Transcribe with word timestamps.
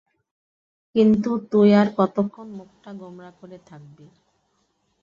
কিন্তু 0.95 1.29
তুই 1.51 1.69
আর 1.73 1.87
কতক্ষণ 1.97 2.47
মুখটা 2.57 2.91
গোমড়া 2.93 3.31
করে 3.39 3.57
থাকবি? 3.69 4.07